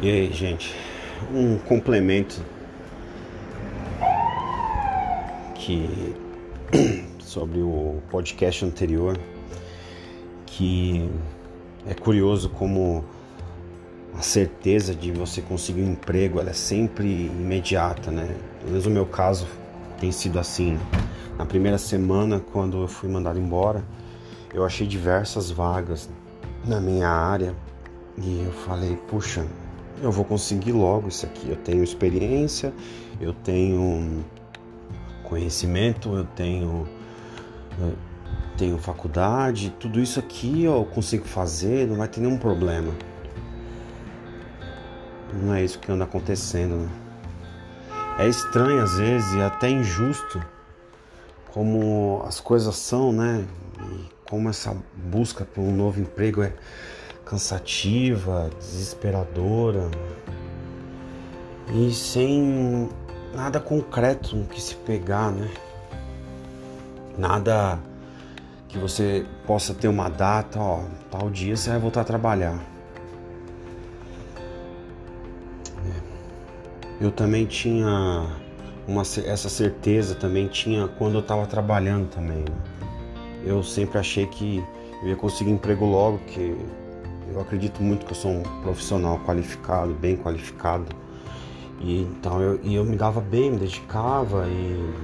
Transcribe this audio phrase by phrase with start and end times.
[0.00, 0.72] E aí, gente,
[1.34, 2.40] um complemento
[5.56, 6.14] que
[7.18, 9.18] sobre o podcast anterior,
[10.46, 11.10] que
[11.84, 13.04] é curioso como
[14.14, 18.36] a certeza de você conseguir um emprego é sempre imediata, né?
[18.60, 19.48] Pelo menos no meu caso
[19.98, 20.74] tem sido assim.
[20.74, 20.80] Né?
[21.36, 23.82] Na primeira semana, quando eu fui mandado embora,
[24.54, 26.08] eu achei diversas vagas
[26.64, 27.52] na minha área
[28.16, 29.44] e eu falei, puxa,
[30.02, 31.48] eu vou conseguir logo isso aqui.
[31.48, 32.72] Eu tenho experiência,
[33.20, 34.24] eu tenho
[35.24, 36.88] conhecimento, eu tenho
[37.78, 37.94] eu
[38.56, 42.92] tenho faculdade, tudo isso aqui eu consigo fazer, não vai ter nenhum problema.
[45.32, 46.88] Não é isso que anda acontecendo, né?
[48.18, 50.42] É estranho às vezes e até injusto
[51.52, 53.44] como as coisas são, né?
[53.80, 56.52] E como essa busca por um novo emprego é
[57.28, 59.90] cansativa, desesperadora
[61.74, 62.88] e sem
[63.34, 65.50] nada concreto no que se pegar, né?
[67.18, 67.78] Nada
[68.66, 72.58] que você possa ter uma data, ó, tal dia você vai voltar a trabalhar.
[75.86, 77.04] É.
[77.04, 78.26] Eu também tinha
[78.86, 82.38] uma, essa certeza, também tinha quando eu estava trabalhando também.
[82.38, 82.56] Né?
[83.44, 84.64] Eu sempre achei que
[85.02, 86.56] eu ia conseguir emprego logo, que
[87.32, 90.86] eu acredito muito que eu sou um profissional qualificado, bem qualificado.
[91.80, 94.94] E então eu, e eu me dava bem, me dedicava e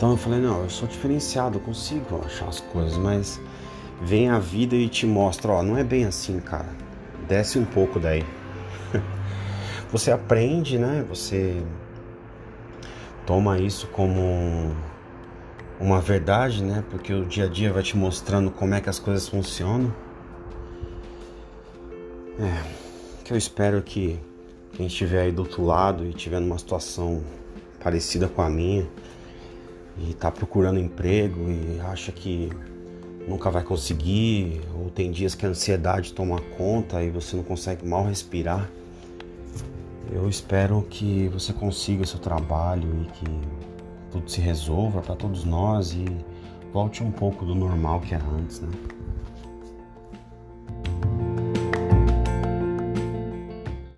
[0.00, 3.38] então eu falei, não, eu sou diferenciado, eu consigo achar as coisas, mas
[4.00, 6.70] vem a vida e te mostra, ó, não é bem assim, cara.
[7.28, 8.24] Desce um pouco daí.
[9.92, 11.04] Você aprende, né?
[11.06, 11.62] Você
[13.26, 14.74] toma isso como
[15.78, 16.82] uma verdade, né?
[16.90, 19.92] Porque o dia a dia vai te mostrando como é que as coisas funcionam.
[22.40, 22.62] É,
[23.22, 24.18] que eu espero que
[24.72, 27.22] quem estiver aí do outro lado e estiver numa situação
[27.84, 28.88] parecida com a minha
[29.98, 32.50] e está procurando emprego e acha que
[33.28, 37.86] nunca vai conseguir, ou tem dias que a ansiedade toma conta e você não consegue
[37.86, 38.70] mal respirar.
[40.10, 43.40] Eu espero que você consiga seu trabalho e que
[44.10, 46.06] tudo se resolva para todos nós e
[46.72, 48.70] volte um pouco do normal que era antes, né?